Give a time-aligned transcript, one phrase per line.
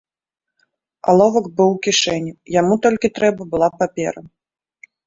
[1.13, 4.19] Аловак быў у кішэні, яму толькі трэба была папера.